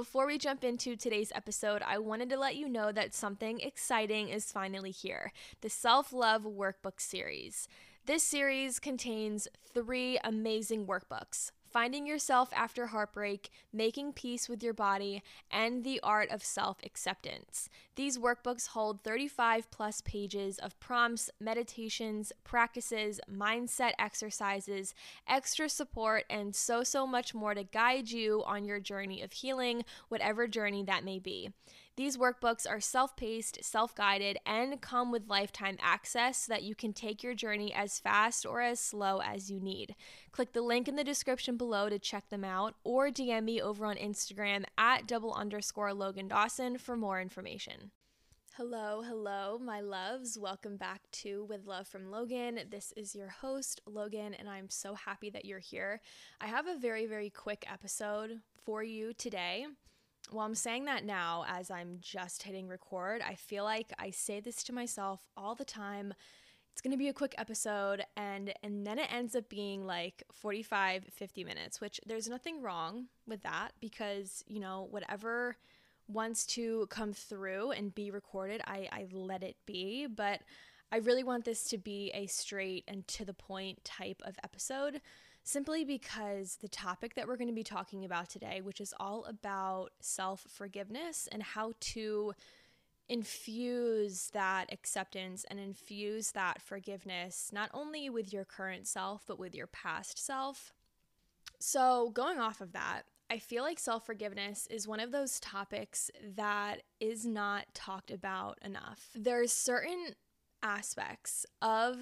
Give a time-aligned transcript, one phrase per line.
[0.00, 4.30] before we jump into today's episode, I wanted to let you know that something exciting
[4.30, 5.30] is finally here
[5.60, 7.68] the Self Love Workbook Series.
[8.06, 15.22] This series contains three amazing workbooks Finding Yourself After Heartbreak, Making Peace with Your Body,
[15.52, 17.68] and The Art of Self Acceptance.
[17.94, 24.94] These workbooks hold 35 plus pages of prompts, meditations, practices, mindset exercises,
[25.28, 29.84] extra support, and so, so much more to guide you on your journey of healing,
[30.08, 31.50] whatever journey that may be.
[31.96, 36.74] These workbooks are self paced, self guided, and come with lifetime access so that you
[36.74, 39.94] can take your journey as fast or as slow as you need.
[40.32, 43.84] Click the link in the description below to check them out or DM me over
[43.84, 47.90] on Instagram at double underscore Logan Dawson for more information.
[48.56, 50.38] Hello, hello, my loves.
[50.38, 52.60] Welcome back to With Love from Logan.
[52.70, 56.00] This is your host, Logan, and I'm so happy that you're here.
[56.40, 59.66] I have a very, very quick episode for you today
[60.32, 63.22] well, I'm saying that now as I'm just hitting record.
[63.26, 66.14] I feel like I say this to myself all the time.
[66.72, 70.22] It's going to be a quick episode and and then it ends up being like
[70.32, 75.56] 45 50 minutes, which there's nothing wrong with that because, you know, whatever
[76.08, 80.40] wants to come through and be recorded, I I let it be, but
[80.92, 85.00] I really want this to be a straight and to the point type of episode
[85.50, 89.24] simply because the topic that we're going to be talking about today, which is all
[89.24, 92.32] about self forgiveness and how to
[93.08, 99.54] infuse that acceptance and infuse that forgiveness, not only with your current self, but with
[99.54, 100.72] your past self.
[101.58, 106.10] So, going off of that, I feel like self forgiveness is one of those topics
[106.36, 109.08] that is not talked about enough.
[109.14, 110.14] There's certain
[110.62, 111.98] aspects of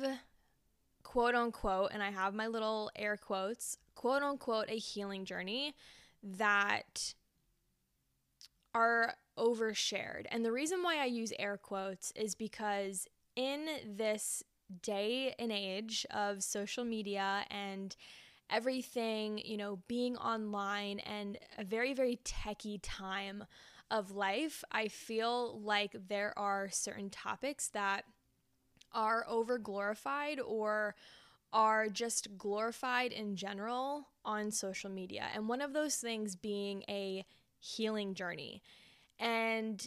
[1.09, 5.75] quote unquote, and I have my little air quotes, quote unquote, a healing journey
[6.23, 7.15] that
[8.75, 10.27] are overshared.
[10.31, 13.07] And the reason why I use air quotes is because
[13.37, 14.43] in this
[14.83, 17.97] day and age of social media and
[18.51, 23.45] everything, you know, being online and a very, very techie time
[23.91, 28.05] of life, I feel like there are certain topics that
[28.93, 30.95] are over glorified or
[31.53, 35.27] are just glorified in general on social media.
[35.35, 37.25] And one of those things being a
[37.59, 38.63] healing journey.
[39.19, 39.87] And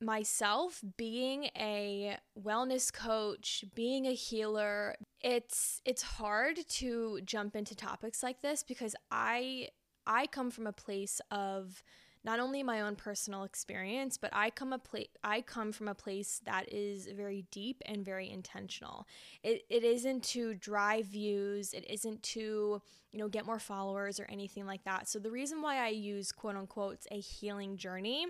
[0.00, 8.22] myself being a wellness coach, being a healer, it's it's hard to jump into topics
[8.22, 9.68] like this because I
[10.06, 11.82] I come from a place of
[12.22, 15.94] not only my own personal experience, but I come a pla- I come from a
[15.94, 19.06] place that is very deep and very intentional.
[19.42, 22.82] It, it isn't to drive views, it isn't to,
[23.12, 25.08] you know, get more followers or anything like that.
[25.08, 28.26] So the reason why I use quote unquote a healing journey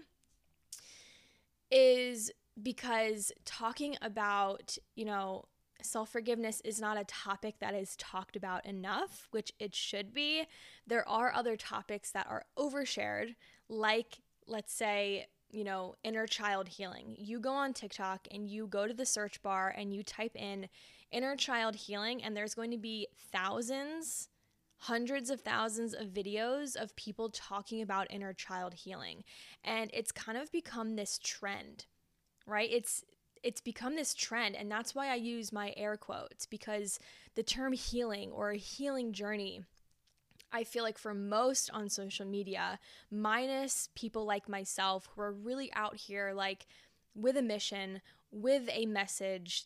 [1.71, 2.31] is
[2.63, 5.47] because talking about, you know,
[5.83, 10.45] self forgiveness is not a topic that is talked about enough, which it should be.
[10.87, 13.35] There are other topics that are overshared,
[13.69, 17.17] like, let's say, you know, inner child healing.
[17.19, 20.69] You go on TikTok and you go to the search bar and you type in
[21.11, 24.29] inner child healing, and there's going to be thousands,
[24.79, 29.25] hundreds of thousands of videos of people talking about inner child healing.
[29.65, 31.87] And it's kind of become this trend,
[32.47, 32.71] right?
[32.71, 33.05] It's
[33.43, 36.99] it's become this trend and that's why I use my air quotes because
[37.35, 39.63] the term healing or a healing journey
[40.53, 42.79] I feel like for most on social media,
[43.11, 46.67] minus people like myself who are really out here like
[47.15, 48.01] with a mission,
[48.33, 49.65] with a message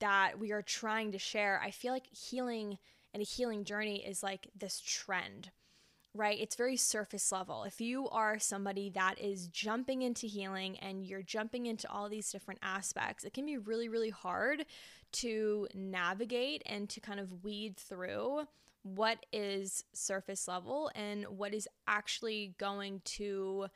[0.00, 2.78] that we are trying to share, I feel like healing
[3.14, 5.50] and a healing journey is like this trend,
[6.14, 6.38] right?
[6.40, 7.64] It's very surface level.
[7.64, 12.30] If you are somebody that is jumping into healing and you're jumping into all these
[12.30, 14.64] different aspects, it can be really, really hard
[15.12, 18.46] to navigate and to kind of weed through
[18.82, 23.66] what is surface level and what is actually going to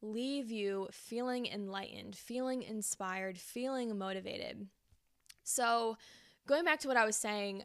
[0.00, 4.66] leave you feeling enlightened, feeling inspired, feeling motivated.
[5.44, 5.96] So,
[6.46, 7.64] going back to what I was saying,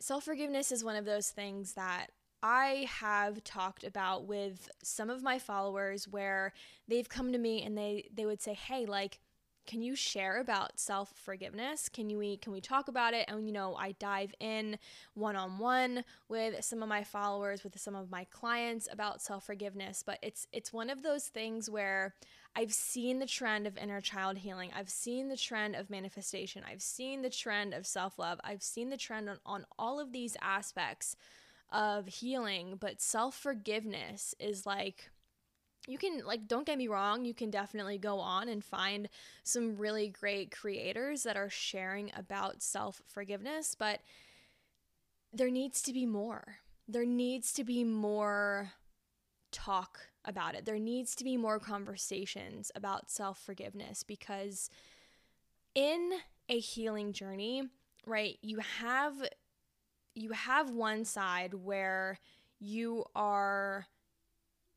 [0.00, 2.08] self forgiveness is one of those things that
[2.48, 6.52] I have talked about with some of my followers where
[6.86, 9.18] they've come to me and they they would say, "Hey, like
[9.66, 11.88] can you share about self-forgiveness?
[11.88, 14.78] Can you we can we talk about it?" And you know, I dive in
[15.14, 20.46] one-on-one with some of my followers, with some of my clients about self-forgiveness, but it's
[20.52, 22.14] it's one of those things where
[22.54, 24.70] I've seen the trend of inner child healing.
[24.72, 26.62] I've seen the trend of manifestation.
[26.64, 28.38] I've seen the trend of self-love.
[28.44, 31.16] I've seen the trend on, on all of these aspects
[31.72, 35.10] of healing, but self forgiveness is like
[35.88, 39.08] you can like don't get me wrong you can definitely go on and find
[39.44, 44.00] some really great creators that are sharing about self-forgiveness but
[45.36, 46.56] there needs to be more.
[46.88, 48.72] There needs to be more
[49.52, 50.64] talk about it.
[50.64, 54.70] There needs to be more conversations about self-forgiveness because
[55.74, 56.12] in
[56.48, 57.64] a healing journey
[58.06, 59.14] right you have
[60.16, 62.18] you have one side where
[62.58, 63.86] you are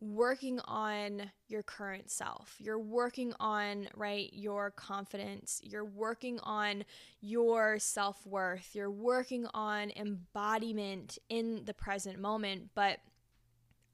[0.01, 2.55] working on your current self.
[2.59, 5.61] You're working on, right, your confidence.
[5.63, 6.83] You're working on
[7.21, 8.69] your self worth.
[8.73, 12.69] You're working on embodiment in the present moment.
[12.75, 12.99] But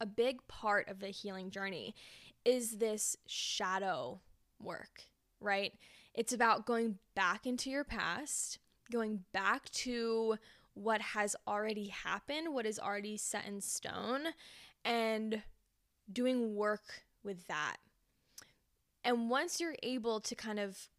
[0.02, 1.96] a big part of the healing journey
[2.44, 4.20] is this shadow
[4.60, 5.04] work,
[5.40, 5.74] right?
[6.14, 8.60] It's about going back into your past,
[8.92, 10.38] going back to
[10.76, 14.28] what has already happened, what is already set in stone,
[14.84, 15.42] and
[16.12, 17.78] doing work with that.
[19.04, 20.90] And once you're able to kind of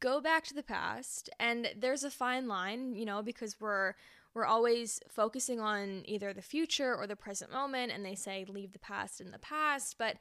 [0.00, 3.94] go back to the past, and there's a fine line, you know, because we're
[4.32, 8.72] we're always focusing on either the future or the present moment and they say leave
[8.72, 10.16] the past in the past, but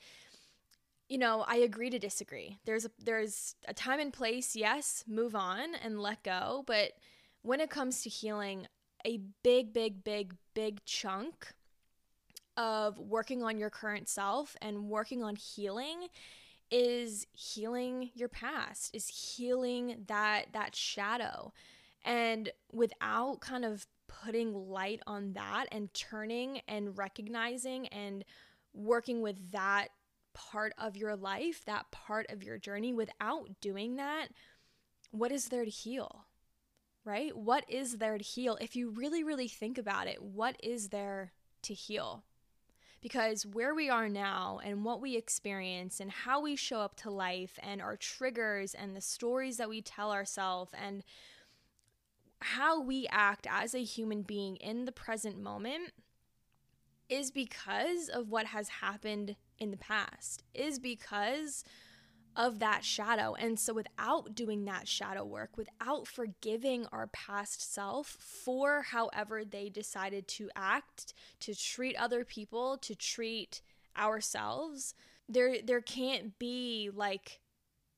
[1.07, 2.59] you know, I agree to disagree.
[2.65, 6.94] There's a there's a time and place, yes, move on and let go, but
[7.41, 8.68] when it comes to healing,
[9.06, 11.54] a big big big big chunk
[12.57, 16.07] of working on your current self and working on healing
[16.72, 21.54] is healing your past is healing that that shadow.
[22.06, 28.25] And without kind of putting light on that and turning and recognizing and
[28.74, 29.90] working with that
[30.34, 34.28] part of your life that part of your journey without doing that
[35.12, 36.25] what is there to heal
[37.06, 37.36] right?
[37.36, 38.57] What is there to heal?
[38.62, 42.24] If you really really think about it what is there to heal?
[43.01, 47.10] Because where we are now and what we experience and how we show up to
[47.10, 51.04] life and our triggers and the stories that we tell ourselves and
[52.42, 55.92] how we act as a human being in the present moment
[57.10, 61.63] is because of what has happened in the past, is because
[62.35, 63.35] of that shadow.
[63.35, 69.69] And so, without doing that shadow work, without forgiving our past self for however they
[69.69, 73.61] decided to act, to treat other people, to treat
[73.97, 74.95] ourselves,
[75.27, 77.41] there there can't be like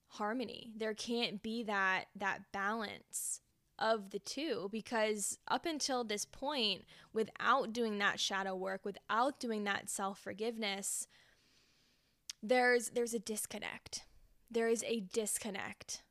[0.07, 0.71] harmony.
[0.75, 3.41] There can't be that that balance
[3.79, 6.83] of the two because up until this point
[7.13, 11.07] without doing that shadow work, without doing that self-forgiveness,
[12.43, 14.03] there's there's a disconnect
[14.51, 16.03] there is a disconnect.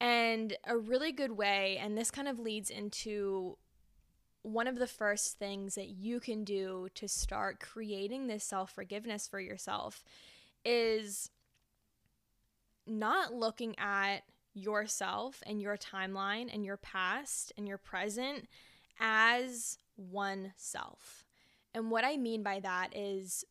[0.00, 3.56] And a really good way, and this kind of leads into
[4.42, 9.28] one of the first things that you can do to start creating this self forgiveness
[9.28, 10.02] for yourself
[10.64, 11.30] is
[12.86, 14.22] not looking at
[14.54, 18.48] yourself and your timeline and your past and your present
[18.98, 21.24] as one self.
[21.74, 23.44] And what I mean by that is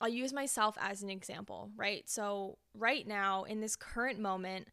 [0.00, 2.08] I'll use myself as an example, right?
[2.08, 4.68] So right now in this current moment,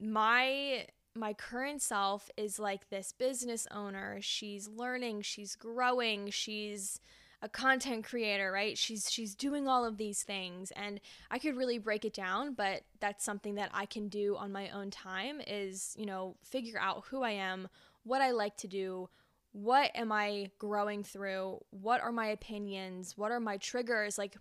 [0.00, 4.18] my my current self is like this business owner.
[4.20, 7.00] She's learning, she's growing, she's
[7.40, 8.76] a content creator, right?
[8.76, 12.82] She's she's doing all of these things and I could really break it down, but
[13.00, 17.04] that's something that I can do on my own time is, you know, figure out
[17.10, 17.68] who I am,
[18.04, 19.08] what I like to do,
[19.52, 21.58] what am I growing through?
[21.70, 23.16] What are my opinions?
[23.16, 24.18] What are my triggers?
[24.18, 24.36] Like,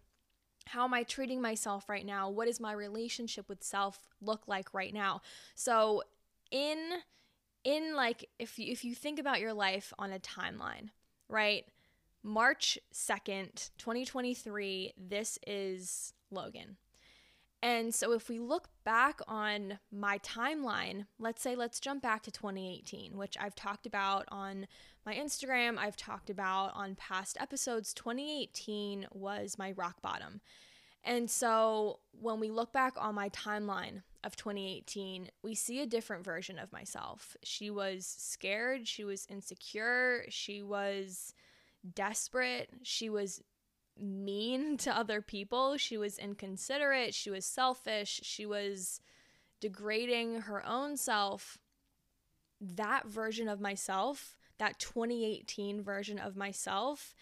[0.68, 2.30] how am I treating myself right now?
[2.30, 5.22] What does my relationship with self look like right now?
[5.56, 6.04] So,
[6.52, 6.78] in
[7.64, 10.90] in like if you, if you think about your life on a timeline,
[11.30, 11.66] right?
[12.24, 16.78] March 2nd, 2023, this is Logan.
[17.64, 22.32] And so if we look back on my timeline, let's say let's jump back to
[22.32, 24.68] 2018, which I've talked about on
[25.06, 27.94] my Instagram, I've talked about on past episodes.
[27.94, 30.42] 2018 was my rock bottom.
[31.04, 36.26] And so when we look back on my timeline of 2018, we see a different
[36.26, 37.36] version of myself.
[37.44, 41.34] She was scared, she was insecure, she was
[41.96, 43.42] desperate, she was
[44.02, 45.78] mean to other people.
[45.78, 47.14] She was inconsiderate.
[47.14, 48.22] She was selfish.
[48.24, 49.02] She was
[49.60, 51.58] degrading her own self.
[52.60, 57.14] That version of myself, that 2018 version of myself,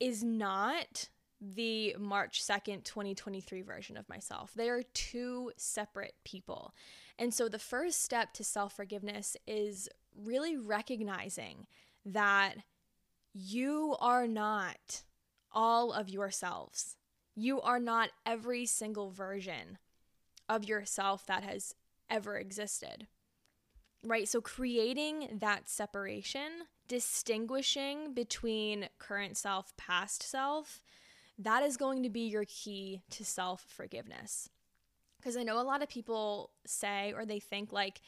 [0.00, 1.08] is not
[1.40, 4.52] the March 2nd, 2023 version of myself.
[4.54, 6.74] They are two separate people.
[7.18, 11.66] And so the first step to self forgiveness is really recognizing
[12.06, 12.54] that
[13.34, 15.02] you are not
[15.54, 16.96] all of yourselves.
[17.34, 19.78] You are not every single version
[20.48, 21.74] of yourself that has
[22.10, 23.06] ever existed.
[24.02, 24.28] Right?
[24.28, 30.82] So, creating that separation, distinguishing between current self, past self,
[31.38, 34.50] that is going to be your key to self forgiveness.
[35.16, 38.02] Because I know a lot of people say or they think, like,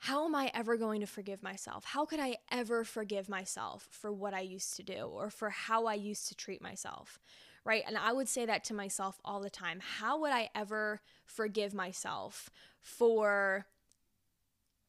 [0.00, 1.84] how am I ever going to forgive myself?
[1.84, 5.84] How could I ever forgive myself for what I used to do or for how
[5.84, 7.20] I used to treat myself?
[7.64, 7.82] Right.
[7.86, 9.80] And I would say that to myself all the time.
[9.98, 12.48] How would I ever forgive myself
[12.80, 13.66] for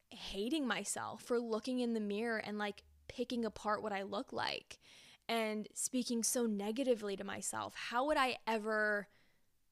[0.08, 4.78] hating myself, for looking in the mirror and like picking apart what I look like
[5.28, 7.74] and speaking so negatively to myself?
[7.74, 9.08] How would I ever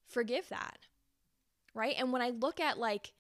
[0.07, 0.81] forgive that?
[1.73, 1.95] Right.
[1.99, 3.15] And when I look at like,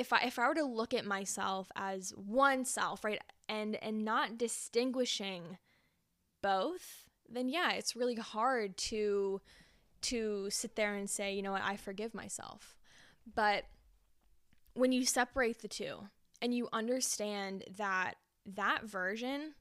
[0.00, 4.02] if I if I were to look at myself as one self, right, and and
[4.02, 5.58] not distinguishing
[6.42, 9.42] both, then yeah, it's really hard to
[10.02, 12.78] to sit there and say, you know what, I forgive myself.
[13.34, 13.64] But
[14.72, 16.08] when you separate the two
[16.40, 18.14] and you understand that
[18.46, 19.52] that version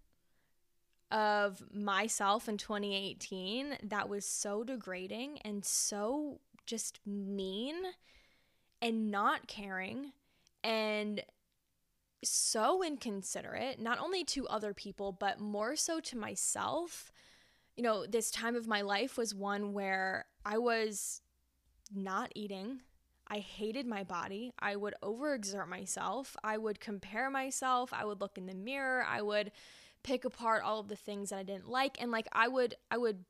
[1.11, 7.75] of myself in 2018 that was so degrading and so just mean
[8.81, 10.13] and not caring
[10.63, 11.23] and
[12.23, 17.11] so inconsiderate, not only to other people, but more so to myself.
[17.77, 21.21] You know, this time of my life was one where I was
[21.93, 22.81] not eating.
[23.27, 24.51] I hated my body.
[24.59, 26.35] I would overexert myself.
[26.43, 27.93] I would compare myself.
[27.93, 29.05] I would look in the mirror.
[29.07, 29.51] I would
[30.03, 32.97] pick apart all of the things that I didn't like and like I would I
[32.97, 33.25] would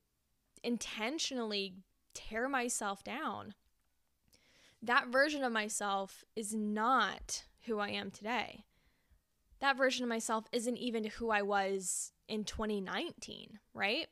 [0.63, 1.73] intentionally
[2.13, 3.53] tear myself down
[4.81, 8.65] that version of myself is not who I am today.
[9.59, 14.07] That version of myself isn't even who I was in 2019, right?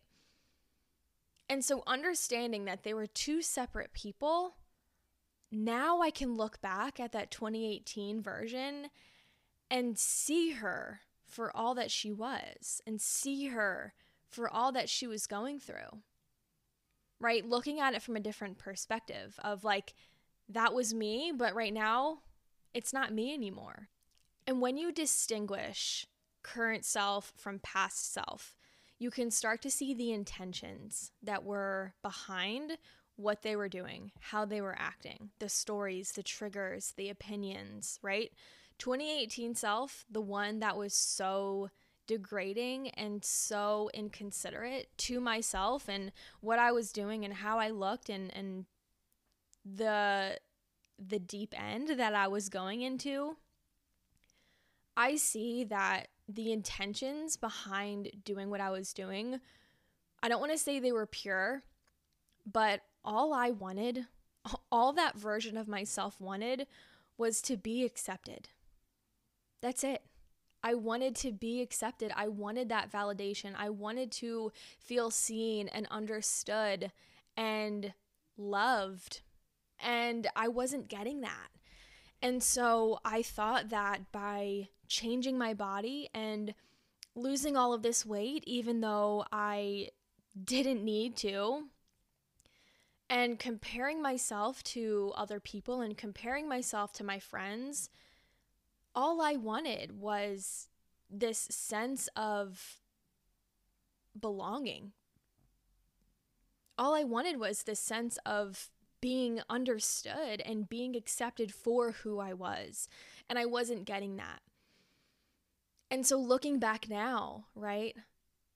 [1.49, 4.57] And so understanding that they were two separate people,
[5.49, 8.87] now I can look back at that 2018 version
[9.71, 13.93] and see her for all that she was and see her
[14.29, 16.01] for all that she was going through.
[17.19, 17.47] Right?
[17.47, 19.93] Looking at it from a different perspective of like,
[20.49, 22.19] that was me, but right now
[22.73, 23.89] it's not me anymore.
[24.45, 26.07] And when you distinguish
[26.43, 28.55] current self from past self,
[28.99, 32.77] you can start to see the intentions that were behind
[33.15, 38.31] what they were doing, how they were acting, the stories, the triggers, the opinions, right?
[38.77, 41.69] 2018 self, the one that was so
[42.05, 48.09] degrading and so inconsiderate to myself and what I was doing and how I looked
[48.09, 48.65] and and
[49.75, 50.39] the
[50.99, 53.37] the deep end that I was going into,
[54.95, 59.39] I see that the intentions behind doing what I was doing,
[60.23, 61.63] I don't want to say they were pure,
[62.51, 64.07] but all I wanted,
[64.71, 66.65] all that version of myself wanted
[67.17, 68.49] was to be accepted.
[69.61, 70.03] That's it.
[70.63, 72.11] I wanted to be accepted.
[72.15, 73.53] I wanted that validation.
[73.55, 76.91] I wanted to feel seen and understood
[77.37, 77.93] and
[78.37, 79.21] loved
[79.79, 81.49] and I wasn't getting that.
[82.21, 86.53] And so I thought that by changing my body and
[87.15, 89.89] losing all of this weight, even though I
[90.41, 91.65] didn't need to,
[93.09, 97.89] and comparing myself to other people and comparing myself to my friends,
[98.93, 100.67] all I wanted was
[101.09, 102.79] this sense of
[104.19, 104.91] belonging.
[106.77, 108.69] All I wanted was this sense of
[109.07, 112.89] being understood and being accepted for who I was.
[113.29, 114.41] And I wasn't getting that.
[115.89, 117.95] And so looking back now, right?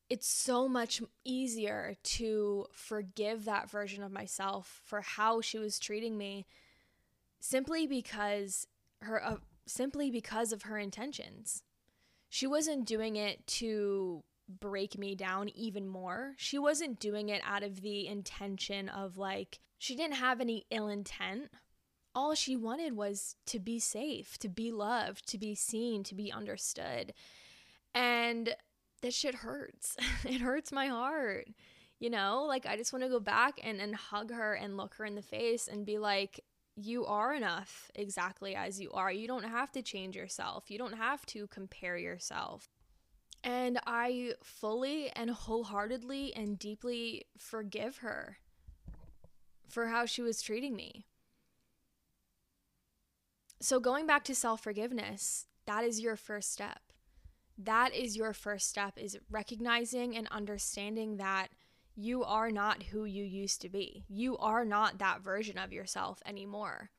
[0.09, 6.17] It's so much easier to forgive that version of myself for how she was treating
[6.17, 6.45] me
[7.39, 8.67] simply because
[9.03, 11.63] her uh, simply because of her intentions.
[12.27, 16.33] She wasn't doing it to break me down even more.
[16.35, 20.87] She wasn't doing it out of the intention of like, she didn't have any ill
[20.87, 21.49] intent.
[22.13, 26.31] All she wanted was to be safe, to be loved, to be seen, to be
[26.31, 27.15] understood.
[27.95, 28.55] And
[29.01, 29.97] that shit hurts.
[30.23, 31.47] it hurts my heart.
[31.97, 34.93] You know, like I just want to go back and, and hug her and look
[34.95, 36.41] her in the face and be like,
[36.75, 39.11] you are enough exactly as you are.
[39.11, 40.69] You don't have to change yourself.
[40.69, 42.69] You don't have to compare yourself.
[43.43, 48.37] And I fully and wholeheartedly and deeply forgive her
[49.71, 51.05] for how she was treating me.
[53.59, 56.79] So, going back to self forgiveness, that is your first step.
[57.57, 61.49] That is your first step is recognizing and understanding that
[61.95, 64.05] You are not who you used to be.
[64.07, 66.89] You are not that version of yourself anymore.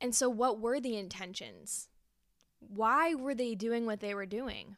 [0.00, 1.88] And so, what were the intentions?
[2.58, 4.76] Why were they doing what they were doing?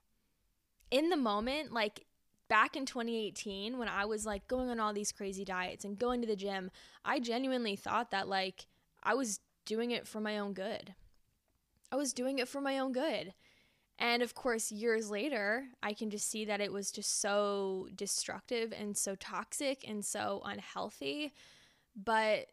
[0.90, 2.06] In the moment, like
[2.52, 6.20] back in 2018, when I was like going on all these crazy diets and going
[6.20, 6.70] to the gym,
[7.02, 8.66] I genuinely thought that like
[9.02, 10.94] I was doing it for my own good.
[11.90, 13.32] I was doing it for my own good.
[13.98, 18.70] And of course, years later, I can just see that it was just so destructive
[18.78, 21.32] and so toxic and so unhealthy.
[21.96, 22.48] But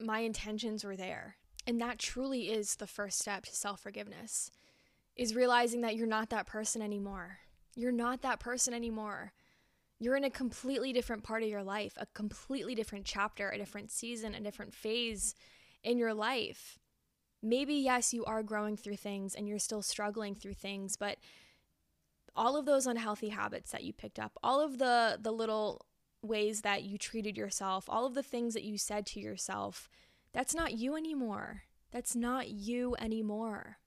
[0.00, 1.36] my intentions were there.
[1.68, 4.50] And that truly is the first step to self forgiveness
[5.14, 7.38] is realizing that you're not that person anymore.
[7.74, 9.32] You're not that person anymore.
[9.98, 13.90] You're in a completely different part of your life, a completely different chapter, a different
[13.90, 15.34] season, a different phase
[15.84, 16.78] in your life.
[17.42, 21.18] Maybe, yes, you are growing through things and you're still struggling through things, but
[22.34, 25.86] all of those unhealthy habits that you picked up, all of the, the little
[26.22, 29.88] ways that you treated yourself, all of the things that you said to yourself,
[30.32, 31.62] that's not you anymore.
[31.90, 33.78] That's not you anymore.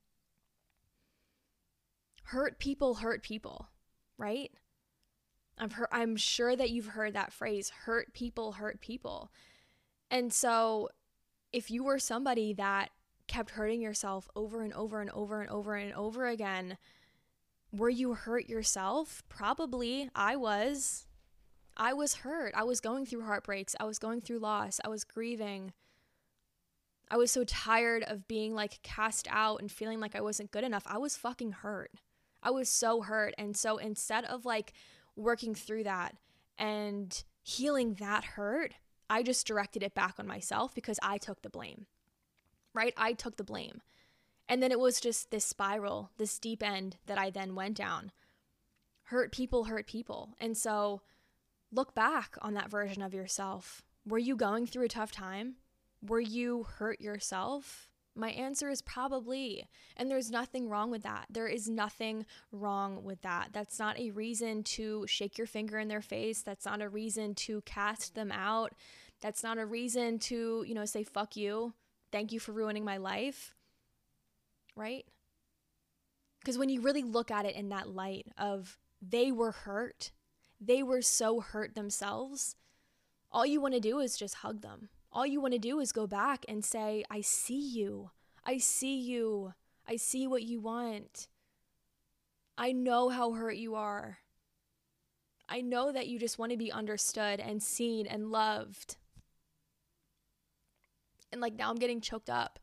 [2.25, 3.69] Hurt people hurt people,
[4.23, 4.51] right?
[5.57, 9.31] I'm I'm sure that you've heard that phrase, hurt people hurt people.
[10.09, 10.89] And so
[11.51, 12.89] if you were somebody that
[13.27, 16.77] kept hurting yourself over and over and over and over and over again,
[17.71, 19.23] were you hurt yourself?
[19.29, 20.09] Probably.
[20.15, 21.05] I was.
[21.75, 22.53] I was hurt.
[22.55, 23.75] I was going through heartbreaks.
[23.79, 24.79] I was going through loss.
[24.85, 25.73] I was grieving.
[27.09, 30.63] I was so tired of being like cast out and feeling like I wasn't good
[30.63, 30.83] enough.
[30.85, 31.91] I was fucking hurt.
[32.43, 33.33] I was so hurt.
[33.37, 34.73] And so instead of like
[35.15, 36.15] working through that
[36.57, 38.73] and healing that hurt,
[39.09, 41.87] I just directed it back on myself because I took the blame
[42.73, 42.93] right?
[42.97, 43.81] I took the blame.
[44.49, 48.11] And then it was just this spiral, this deep end that I then went down.
[49.03, 50.35] Hurt people hurt people.
[50.39, 51.01] And so
[51.71, 53.83] look back on that version of yourself.
[54.05, 55.55] Were you going through a tough time?
[56.01, 57.89] Were you hurt yourself?
[58.15, 59.67] My answer is probably.
[59.97, 61.25] And there's nothing wrong with that.
[61.29, 63.49] There is nothing wrong with that.
[63.53, 66.41] That's not a reason to shake your finger in their face.
[66.41, 68.73] That's not a reason to cast them out.
[69.21, 71.73] That's not a reason to, you know, say fuck you
[72.13, 73.55] thank you for ruining my life,
[74.75, 75.03] right?
[76.39, 80.11] Because when you really look at it in that light of they were hurt,
[80.61, 82.55] they were so hurt themselves,
[83.31, 84.89] all you want to do is just hug them.
[85.13, 88.09] All you want to do is go back and say, I see you.
[88.43, 89.53] I see you.
[89.87, 91.29] I see what you want.
[92.57, 94.17] I know how hurt you are.
[95.47, 98.97] I know that you just want to be understood and seen and loved
[101.33, 102.59] and like now I'm getting choked up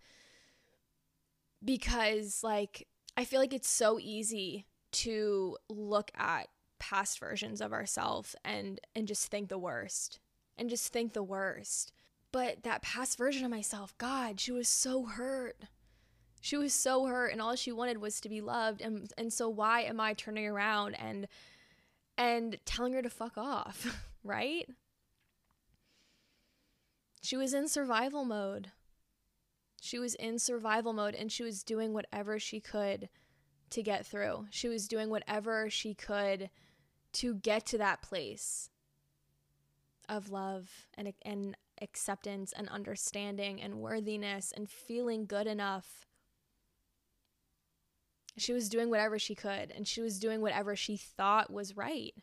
[1.62, 2.86] because like
[3.16, 9.06] I feel like it's so easy to look at past versions of ourselves and and
[9.06, 10.20] just think the worst
[10.56, 11.92] and just think the worst.
[12.32, 15.56] But that past version of myself, God, she was so hurt.
[16.40, 19.48] She was so hurt and all she wanted was to be loved and and so
[19.48, 21.28] why am I turning around and
[22.16, 24.66] and telling her to fuck off, right?
[27.22, 28.70] She was in survival mode.
[29.80, 33.08] She was in survival mode and she was doing whatever she could
[33.70, 34.46] to get through.
[34.50, 36.50] She was doing whatever she could
[37.14, 38.70] to get to that place
[40.08, 46.06] of love and and acceptance and understanding and worthiness and feeling good enough.
[48.36, 52.14] She was doing whatever she could and she was doing whatever she thought was right.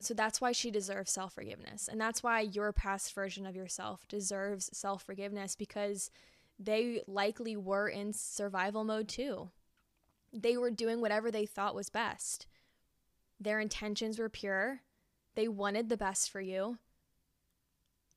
[0.00, 1.86] So that's why she deserves self forgiveness.
[1.86, 6.10] And that's why your past version of yourself deserves self forgiveness because
[6.58, 9.50] they likely were in survival mode too.
[10.32, 12.46] They were doing whatever they thought was best.
[13.38, 14.80] Their intentions were pure.
[15.34, 16.78] They wanted the best for you.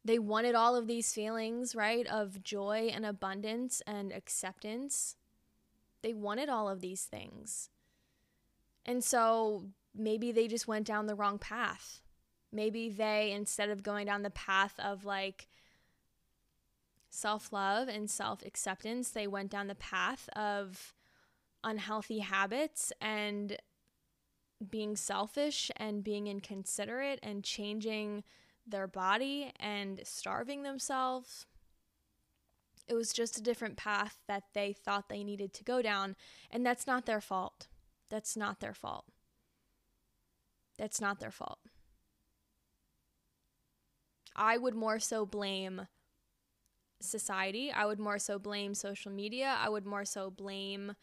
[0.06, 5.16] They wanted all of these feelings, right, of joy and abundance and acceptance.
[6.02, 7.70] They wanted all of these things.
[8.86, 12.02] And so maybe they just went down the wrong path.
[12.52, 15.48] Maybe they, instead of going down the path of like
[17.10, 20.94] self love and self acceptance, they went down the path of
[21.64, 23.58] unhealthy habits and
[24.70, 28.24] being selfish and being inconsiderate and changing
[28.66, 31.46] their body and starving themselves.
[32.88, 36.16] It was just a different path that they thought they needed to go down,
[36.52, 37.68] and that's not their fault.
[38.10, 39.06] That's not their fault.
[40.78, 41.60] That's not their fault.
[44.36, 45.88] I would more so blame
[47.00, 47.72] society.
[47.72, 49.56] I would more so blame social media.
[49.60, 50.96] I would more so blame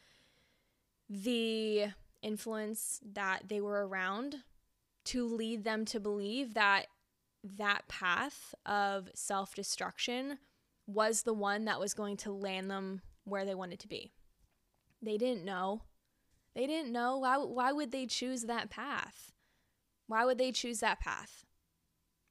[1.09, 1.89] the
[2.23, 4.37] influence that they were around
[5.07, 6.87] to lead them to believe that
[7.43, 10.39] that path of self destruction
[10.87, 14.13] was the one that was going to land them where they wanted to be.
[15.03, 15.83] They didn't know.
[16.55, 17.19] They didn't know.
[17.19, 19.33] Why, why would they choose that path?
[20.07, 21.45] Why would they choose that path?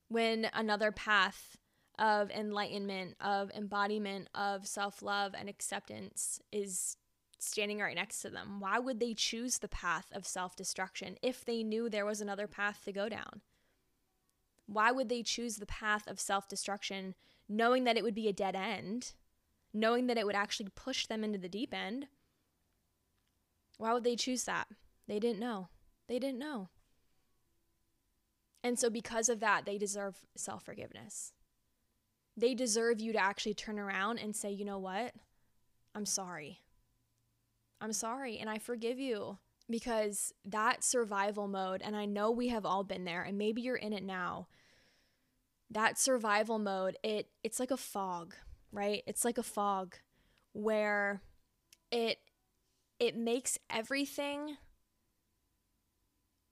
[0.09, 1.57] When another path
[1.97, 6.97] of enlightenment, of embodiment, of self love and acceptance is
[7.39, 8.59] standing right next to them.
[8.59, 12.47] Why would they choose the path of self destruction if they knew there was another
[12.47, 13.41] path to go down?
[14.67, 17.15] Why would they choose the path of self destruction
[17.47, 19.13] knowing that it would be a dead end,
[19.73, 22.07] knowing that it would actually push them into the deep end?
[23.77, 24.67] Why would they choose that?
[25.07, 25.69] They didn't know.
[26.07, 26.69] They didn't know.
[28.63, 31.33] And so, because of that, they deserve self forgiveness.
[32.35, 35.13] They deserve you to actually turn around and say, you know what?
[35.95, 36.59] I'm sorry.
[37.81, 39.37] I'm sorry and I forgive you
[39.69, 43.75] because that survival mode, and I know we have all been there, and maybe you're
[43.75, 44.47] in it now.
[45.69, 48.33] That survival mode, it it's like a fog,
[48.71, 49.03] right?
[49.05, 49.95] It's like a fog
[50.53, 51.21] where
[51.91, 52.17] it
[52.99, 54.57] it makes everything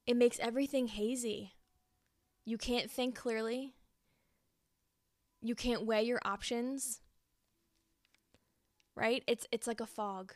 [0.05, 1.53] it makes everything hazy.
[2.45, 3.73] You can't think clearly.
[5.41, 7.01] You can't weigh your options.
[8.95, 9.23] Right?
[9.27, 10.33] It's it's like a fog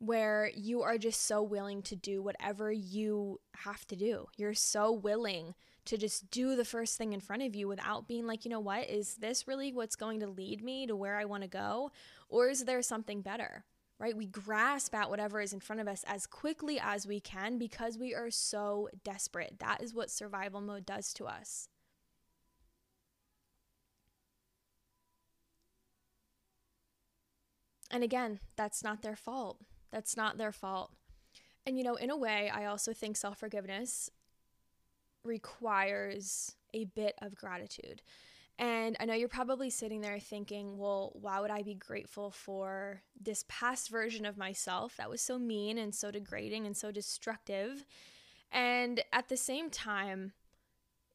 [0.00, 4.26] where you are just so willing to do whatever you have to do.
[4.38, 8.26] You're so willing to just do the first thing in front of you without being
[8.26, 11.26] like, you know what, is this really what's going to lead me to where I
[11.26, 11.90] want to go?
[12.30, 13.64] Or is there something better?
[13.98, 14.16] Right?
[14.16, 17.98] We grasp at whatever is in front of us as quickly as we can because
[17.98, 19.56] we are so desperate.
[19.58, 21.68] That is what survival mode does to us.
[27.90, 29.58] And again, that's not their fault.
[29.92, 30.92] That's not their fault.
[31.66, 34.10] And, you know, in a way, I also think self forgiveness
[35.24, 38.02] requires a bit of gratitude.
[38.58, 43.00] And I know you're probably sitting there thinking, well, why would I be grateful for
[43.18, 47.86] this past version of myself that was so mean and so degrading and so destructive?
[48.52, 50.32] And at the same time,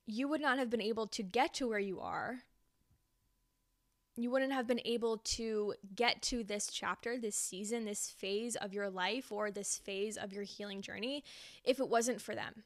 [0.08, 2.40] you would not have been able to get to where you are
[4.18, 8.74] you wouldn't have been able to get to this chapter, this season, this phase of
[8.74, 11.24] your life or this phase of your healing journey
[11.64, 12.64] if it wasn't for them.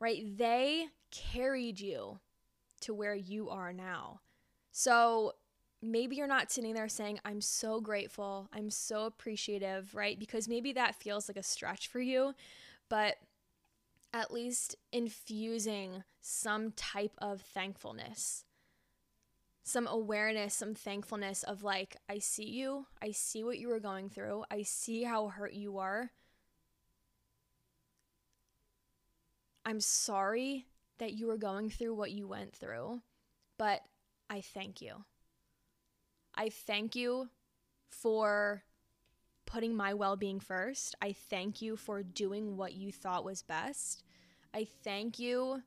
[0.00, 0.36] Right?
[0.36, 2.20] They carried you
[2.82, 4.20] to where you are now.
[4.70, 5.32] So
[5.82, 10.18] maybe you're not sitting there saying, I'm so grateful, I'm so appreciative, right?
[10.18, 12.34] Because maybe that feels like a stretch for you,
[12.88, 13.16] but
[14.12, 18.44] at least infusing some type of thankfulness
[19.68, 24.08] some awareness, some thankfulness of like, I see you, I see what you were going
[24.08, 26.10] through, I see how hurt you are.
[29.66, 30.64] I'm sorry
[30.98, 33.02] that you were going through what you went through,
[33.58, 33.82] but
[34.30, 35.04] I thank you.
[36.34, 37.28] I thank you
[37.90, 38.62] for
[39.44, 40.94] putting my well being first.
[41.02, 44.02] I thank you for doing what you thought was best.
[44.54, 45.62] I thank you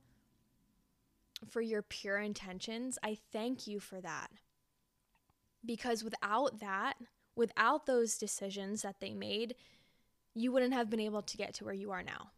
[1.50, 2.98] for your pure intentions.
[3.04, 4.30] I thank you for that.
[5.66, 6.96] Because without that,
[7.36, 9.56] without those decisions that they made,
[10.34, 12.32] you wouldn't have been able to get to where you are now.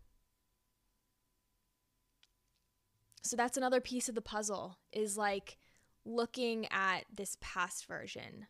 [3.21, 5.57] So that's another piece of the puzzle is like
[6.05, 8.47] looking at this past version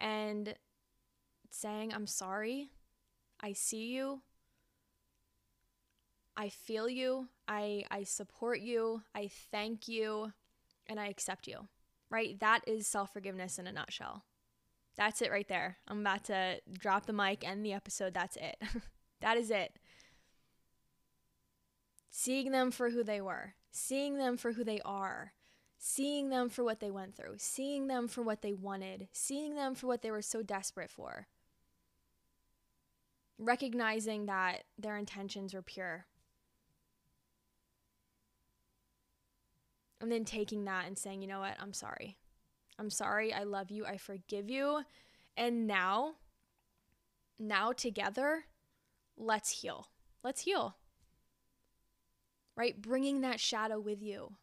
[0.00, 0.54] and
[1.50, 2.70] saying, I'm sorry.
[3.40, 4.22] I see you.
[6.36, 10.32] I feel you, I I support you, I thank you,
[10.86, 11.68] and I accept you.
[12.10, 12.38] Right?
[12.40, 14.24] That is self-forgiveness in a nutshell.
[14.96, 15.78] That's it right there.
[15.86, 18.14] I'm about to drop the mic and the episode.
[18.14, 18.56] That's it.
[19.20, 19.78] that is it.
[22.10, 25.34] Seeing them for who they were, seeing them for who they are,
[25.78, 29.74] seeing them for what they went through, seeing them for what they wanted, seeing them
[29.74, 31.28] for what they were so desperate for.
[33.38, 36.06] Recognizing that their intentions were pure,
[40.00, 42.16] And then taking that and saying, you know what, I'm sorry.
[42.78, 43.32] I'm sorry.
[43.32, 43.84] I love you.
[43.84, 44.82] I forgive you.
[45.36, 46.14] And now,
[47.38, 48.44] now together,
[49.16, 49.88] let's heal.
[50.22, 50.76] Let's heal.
[52.56, 52.80] Right?
[52.80, 54.34] Bringing that shadow with you.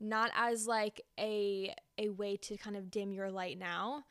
[0.00, 4.04] Not as like a a way to kind of dim your light now,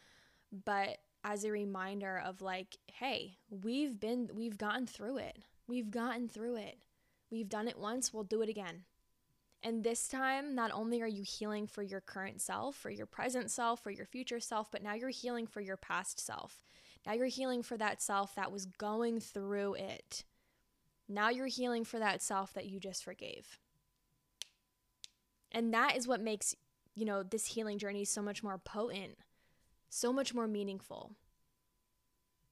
[0.65, 5.37] but as a reminder of like, hey, we've been we've gotten through it.
[5.65, 6.79] We've gotten through it.
[7.29, 8.83] We've done it once, we'll do it again.
[9.63, 13.49] And this time, not only are you healing for your current self, for your present
[13.49, 16.63] self, for your future self, but now you're healing for your past self.
[17.05, 20.23] Now you're healing for that self that was going through it.
[21.09, 23.59] Now you're healing for that self that you just forgave.
[25.51, 26.55] And that is what makes,
[26.93, 29.17] you know, this healing journey so much more potent,
[29.89, 31.13] so much more meaningful.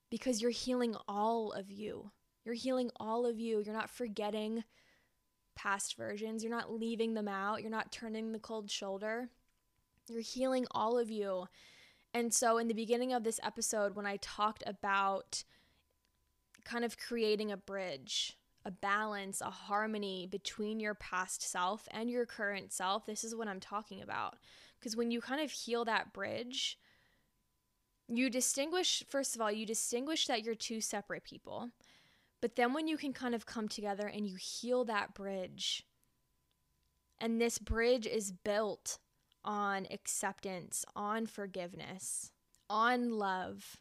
[0.09, 2.11] Because you're healing all of you.
[2.45, 3.59] You're healing all of you.
[3.59, 4.63] You're not forgetting
[5.55, 6.43] past versions.
[6.43, 7.61] You're not leaving them out.
[7.61, 9.29] You're not turning the cold shoulder.
[10.09, 11.47] You're healing all of you.
[12.13, 15.43] And so, in the beginning of this episode, when I talked about
[16.63, 22.25] kind of creating a bridge, a balance, a harmony between your past self and your
[22.25, 24.37] current self, this is what I'm talking about.
[24.79, 26.77] Because when you kind of heal that bridge,
[28.07, 31.69] you distinguish, first of all, you distinguish that you're two separate people.
[32.45, 35.83] But then when you can kind of come together and you heal that bridge,
[37.19, 38.99] and this bridge is built
[39.43, 42.29] on acceptance, on forgiveness,
[42.69, 43.77] on love.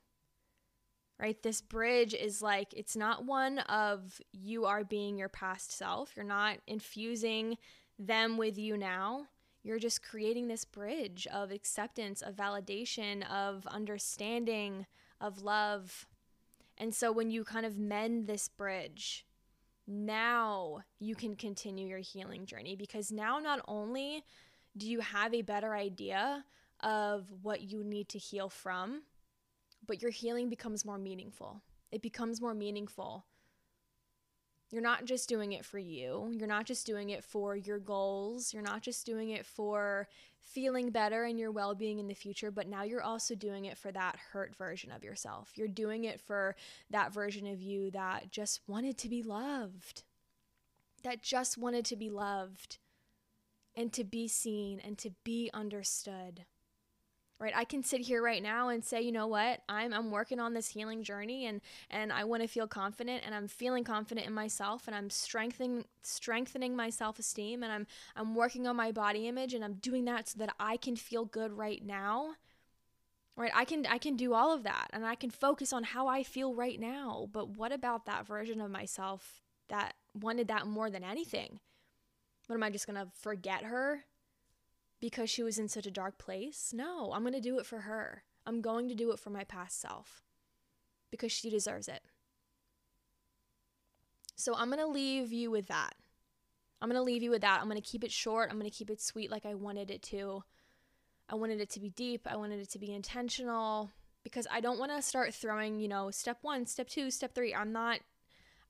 [1.20, 1.42] Right?
[1.42, 6.16] This bridge is like, it's not one of you are being your past self.
[6.16, 7.58] You're not infusing
[7.98, 9.26] them with you now.
[9.62, 14.86] You're just creating this bridge of acceptance, of validation, of understanding,
[15.20, 16.06] of love.
[16.76, 19.26] And so when you kind of mend this bridge,
[19.86, 24.24] now you can continue your healing journey because now not only
[24.76, 26.44] do you have a better idea
[26.80, 29.02] of what you need to heal from?
[29.86, 31.62] But your healing becomes more meaningful.
[31.92, 33.24] It becomes more meaningful.
[34.70, 36.30] You're not just doing it for you.
[36.32, 38.52] You're not just doing it for your goals.
[38.52, 40.08] You're not just doing it for
[40.40, 43.78] feeling better and your well being in the future, but now you're also doing it
[43.78, 45.52] for that hurt version of yourself.
[45.54, 46.56] You're doing it for
[46.90, 50.02] that version of you that just wanted to be loved,
[51.02, 52.78] that just wanted to be loved
[53.76, 56.44] and to be seen and to be understood.
[57.40, 57.52] Right?
[57.54, 59.60] I can sit here right now and say, you know what?
[59.68, 63.34] I'm I'm working on this healing journey and and I want to feel confident and
[63.34, 68.66] I'm feeling confident in myself and I'm strengthening strengthening my self-esteem and I'm I'm working
[68.66, 71.84] on my body image and I'm doing that so that I can feel good right
[71.84, 72.34] now.
[73.36, 73.52] Right?
[73.52, 76.22] I can I can do all of that and I can focus on how I
[76.22, 77.28] feel right now.
[77.32, 81.58] But what about that version of myself that wanted that more than anything?
[82.46, 84.04] What am I just going to forget her
[85.04, 86.72] because she was in such a dark place?
[86.74, 88.22] No, I'm going to do it for her.
[88.46, 90.22] I'm going to do it for my past self
[91.10, 92.00] because she deserves it.
[94.34, 95.94] So I'm going to leave you with that.
[96.80, 97.60] I'm going to leave you with that.
[97.60, 98.48] I'm going to keep it short.
[98.48, 100.42] I'm going to keep it sweet like I wanted it to.
[101.28, 102.26] I wanted it to be deep.
[102.26, 103.90] I wanted it to be intentional
[104.22, 107.54] because I don't want to start throwing, you know, step one, step two, step three.
[107.54, 108.00] I'm not,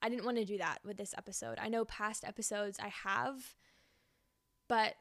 [0.03, 1.61] I didn't want to do that with this episode.
[1.61, 3.55] I know past episodes I have
[4.68, 4.94] but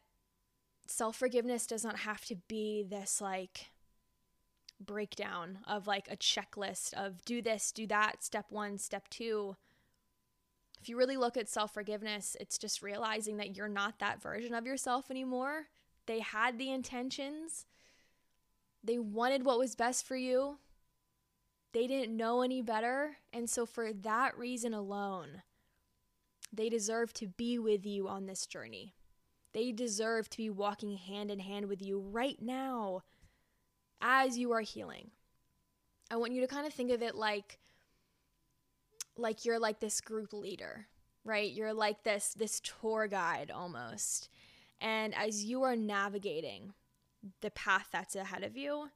[0.87, 3.71] self forgiveness does not have to be this like
[4.79, 9.55] breakdown of like a checklist of do this, do that, step one, step two.
[10.81, 14.53] If you really look at self forgiveness, it's just realizing that you're not that version
[14.53, 15.67] of yourself anymore.
[16.05, 17.65] They had the intentions,
[18.83, 20.57] they wanted what was best for you.
[21.71, 23.17] They didn't know any better.
[23.31, 25.41] And so, for that reason alone,
[26.51, 28.93] they deserve to be with you on this journey.
[29.53, 33.03] They deserve to be walking hand in hand with you right now
[34.01, 35.11] as you are healing.
[36.11, 37.59] I want you to kind of think of it like
[39.15, 40.87] like you're like this group leader,
[41.23, 41.51] right?
[41.51, 44.29] You're like this this tour guide almost.
[44.81, 46.73] And as you are navigating
[47.41, 48.89] the path that's ahead of you,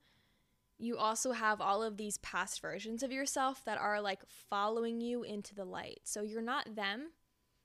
[0.78, 5.24] you also have all of these past versions of yourself that are like following you
[5.24, 6.02] into the light.
[6.04, 7.12] So you're not them.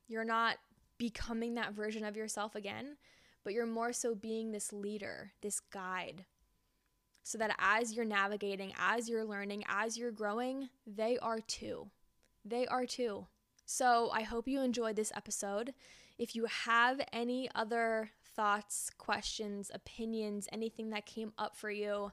[0.09, 0.57] You're not
[1.03, 2.97] becoming that version of yourself again,
[3.43, 6.27] but you're more so being this leader, this guide.
[7.25, 11.89] So that as you're navigating, as you're learning, as you're growing, they are too.
[12.45, 13.27] They are too.
[13.67, 15.75] So I hope you enjoyed this episode.
[16.19, 22.13] If you have any other thoughts, questions, opinions, anything that came up for you,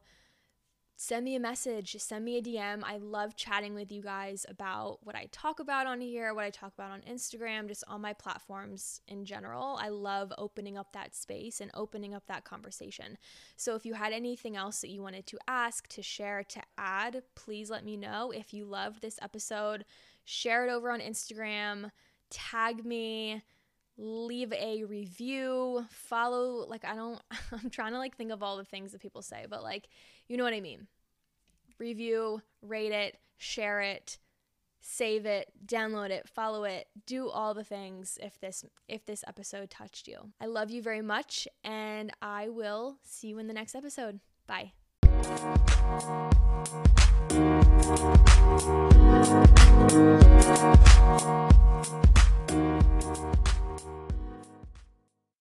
[1.02, 2.84] send me a message, send me a DM.
[2.84, 6.50] I love chatting with you guys about what I talk about on here, what I
[6.50, 9.80] talk about on Instagram, just on my platforms in general.
[9.82, 13.18] I love opening up that space and opening up that conversation.
[13.56, 17.24] So if you had anything else that you wanted to ask, to share, to add,
[17.34, 18.32] please let me know.
[18.32, 19.86] If you loved this episode,
[20.26, 21.92] share it over on Instagram,
[22.30, 23.42] tag me
[24.02, 28.64] leave a review, follow like I don't I'm trying to like think of all the
[28.64, 29.90] things that people say, but like
[30.30, 30.88] you know what I mean?
[31.80, 34.20] Review, rate it, share it,
[34.80, 39.72] save it, download it, follow it, do all the things if this if this episode
[39.72, 40.32] touched you.
[40.40, 44.20] I love you very much and I will see you in the next episode.
[44.46, 44.74] Bye.